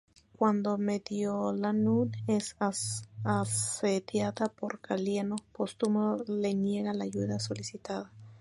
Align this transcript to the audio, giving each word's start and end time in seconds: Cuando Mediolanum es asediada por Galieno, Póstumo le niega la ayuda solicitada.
Cuando 0.35 0.79
Mediolanum 0.79 2.11
es 2.25 2.55
asediada 3.23 4.47
por 4.47 4.79
Galieno, 4.81 5.35
Póstumo 5.53 6.17
le 6.25 6.55
niega 6.55 6.91
la 6.91 7.03
ayuda 7.03 7.37
solicitada. 7.39 8.09